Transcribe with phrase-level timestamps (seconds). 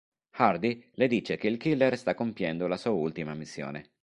[0.37, 3.91] Hardy le dice che il killer sta compiendo la sua ultima missione.